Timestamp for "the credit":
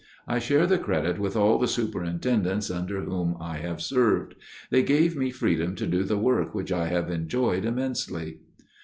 0.65-1.19